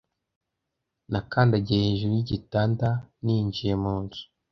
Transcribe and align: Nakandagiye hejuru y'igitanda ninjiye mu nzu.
Nakandagiye 1.11 1.81
hejuru 1.87 2.11
y'igitanda 2.17 2.87
ninjiye 3.23 3.73
mu 3.83 3.93
nzu. 4.01 4.21